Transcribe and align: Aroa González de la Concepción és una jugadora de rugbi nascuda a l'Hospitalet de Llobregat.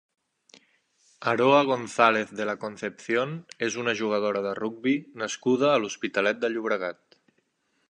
Aroa 1.31 1.59
González 1.71 2.31
de 2.39 2.47
la 2.51 2.55
Concepción 2.63 3.37
és 3.69 3.77
una 3.83 3.95
jugadora 4.01 4.43
de 4.47 4.55
rugbi 4.63 4.97
nascuda 5.25 5.71
a 5.75 5.79
l'Hospitalet 5.85 6.43
de 6.47 6.55
Llobregat. 6.57 7.19